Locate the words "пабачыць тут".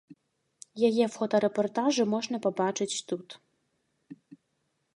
2.45-3.27